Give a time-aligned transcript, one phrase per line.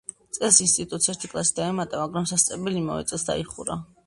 [0.35, 3.79] წელს ინსტიტუტს ერთი კლასი დაემატა, მაგრამ სასწავლებელი იმავე წელს დაიხურა.